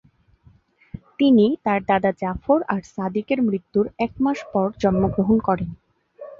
তিনি 1.19 1.45
তার 1.65 1.79
দাদা 1.89 2.11
জাফর 2.21 2.59
আর 2.67 2.81
সাদিকের 2.93 3.39
মৃত্যুর 3.47 3.85
এক 4.05 4.13
মাস 4.19 4.39
পর 4.53 4.67
জন্মগ্রহণ 4.81 5.37
করেন। 5.47 5.69